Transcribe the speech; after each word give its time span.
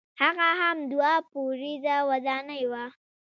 هغه 0.21 0.49
هم 0.61 0.77
دوه 0.91 1.13
پوړیزه 1.29 1.95
ودانۍ 2.09 2.63
وه. 2.71 2.85